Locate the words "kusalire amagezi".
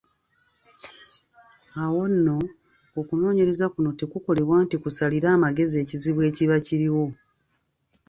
4.81-5.75